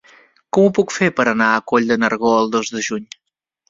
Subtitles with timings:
[0.57, 3.11] Com ho puc fer per anar a Coll de Nargó el dos de juny?